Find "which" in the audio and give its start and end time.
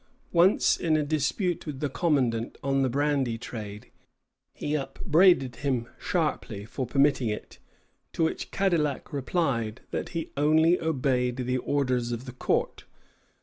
8.23-8.49